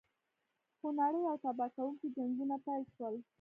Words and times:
خونړي 0.79 1.21
او 1.29 1.35
تباه 1.43 1.69
کوونکي 1.75 2.07
جنګونه 2.15 2.55
پیل 2.65 2.83
شول. 2.95 3.15